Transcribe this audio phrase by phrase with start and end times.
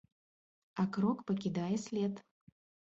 [0.83, 2.13] А крок пакідае след.